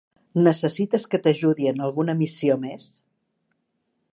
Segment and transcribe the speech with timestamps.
[0.45, 2.89] Necessites que t'ajudi en alguna missió més?